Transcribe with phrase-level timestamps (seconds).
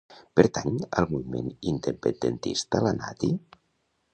[0.39, 3.31] Pertany al moviment independentista la Nati?